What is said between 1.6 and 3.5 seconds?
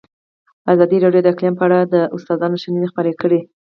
اړه د استادانو شننې خپرې کړي.